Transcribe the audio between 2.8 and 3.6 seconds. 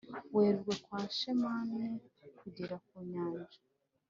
ku nyanja